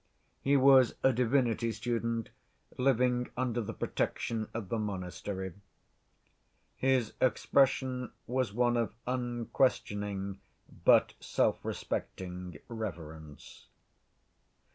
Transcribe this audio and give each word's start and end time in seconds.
He 0.41 0.57
was 0.57 0.95
a 1.03 1.13
divinity 1.13 1.71
student, 1.71 2.29
living 2.75 3.29
under 3.37 3.61
the 3.61 3.71
protection 3.75 4.47
of 4.51 4.69
the 4.69 4.79
monastery. 4.79 5.53
His 6.75 7.13
expression 7.21 8.11
was 8.25 8.51
one 8.51 8.77
of 8.77 8.95
unquestioning, 9.05 10.39
but 10.83 11.13
self‐respecting, 11.19 12.59
reverence. 12.67 13.67